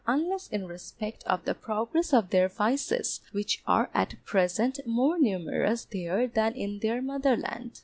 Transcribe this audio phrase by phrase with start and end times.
[0.07, 5.85] unless in respect of the progress of their vices which are at present more numerous
[5.91, 7.79] there than in their motherland.